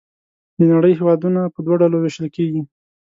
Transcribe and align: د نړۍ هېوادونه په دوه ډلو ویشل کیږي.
د 0.57 0.59
نړۍ 0.73 0.93
هېوادونه 0.99 1.41
په 1.53 1.59
دوه 1.65 1.75
ډلو 1.81 1.97
ویشل 1.99 2.27
کیږي. 2.35 2.61